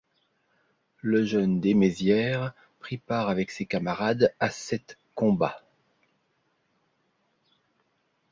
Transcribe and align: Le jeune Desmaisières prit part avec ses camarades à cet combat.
Le 1.03 1.23
jeune 1.23 1.59
Desmaisières 1.61 2.53
prit 2.79 2.97
part 2.97 3.29
avec 3.29 3.51
ses 3.51 3.67
camarades 3.67 4.33
à 4.39 4.49
cet 4.49 4.97
combat. 5.13 5.61